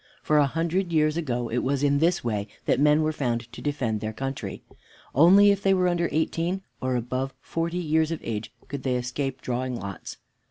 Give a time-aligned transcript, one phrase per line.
[0.23, 3.61] For a hundred years ago it was in this way that men were found to
[3.61, 4.63] defend their country.
[5.13, 9.41] Only if they were under eighteen or above forty years of age could they escape
[9.41, 10.17] drawing lots.